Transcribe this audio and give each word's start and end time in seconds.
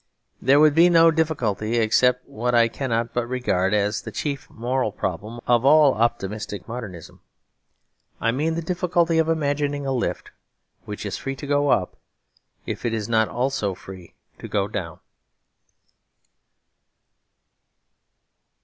There 0.41 0.59
would 0.59 0.73
be 0.73 0.89
no 0.89 1.11
difficulty, 1.11 1.75
except 1.77 2.27
what 2.27 2.55
I 2.55 2.69
cannot 2.69 3.13
but 3.13 3.27
regard 3.27 3.71
as 3.71 4.01
the 4.01 4.11
chief 4.11 4.49
moral 4.49 4.91
problem 4.91 5.39
of 5.45 5.63
all 5.63 5.93
optimistic 5.93 6.67
modernism. 6.67 7.19
I 8.19 8.31
mean 8.31 8.55
the 8.55 8.63
difficulty 8.63 9.19
of 9.19 9.29
imagining 9.29 9.85
a 9.85 9.91
lift 9.91 10.31
which 10.85 11.05
is 11.05 11.17
free 11.17 11.35
to 11.35 11.45
go 11.45 11.69
up, 11.69 11.97
if 12.65 12.83
it 12.83 12.95
is 12.95 13.07
not 13.07 13.29
also 13.29 13.75
free 13.75 14.15
to 14.39 14.47
go 14.47 14.67
down. 14.67 14.97